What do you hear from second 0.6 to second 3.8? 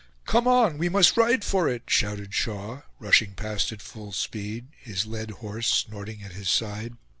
we must ride for it!" shouted Shaw, rushing past